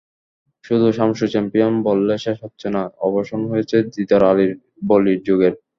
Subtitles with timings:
[0.63, 4.23] শুধু শামসু চ্যাম্পিয়ন বললে শেষ হচ্ছে না, অবসান হয়েছে দিদার
[4.89, 5.53] বলীর যুগের।